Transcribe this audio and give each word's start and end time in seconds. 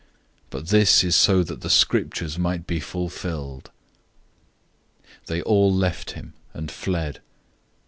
But 0.49 0.69
this 0.69 1.03
is 1.03 1.15
so 1.15 1.43
that 1.43 1.61
the 1.61 1.69
Scriptures 1.69 2.39
might 2.39 2.65
be 2.65 2.79
fulfilled." 2.79 3.69
014:050 5.25 5.25
They 5.27 5.41
all 5.43 5.71
left 5.71 6.11
him, 6.13 6.33
and 6.55 6.71
fled. 6.71 7.21